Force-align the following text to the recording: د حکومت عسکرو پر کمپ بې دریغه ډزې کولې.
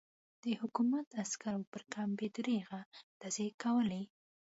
د 0.43 0.45
حکومت 0.61 1.07
عسکرو 1.23 1.61
پر 1.71 1.81
کمپ 1.93 2.13
بې 2.17 2.27
دریغه 2.37 2.79
ډزې 3.19 3.47
کولې. 3.61 4.03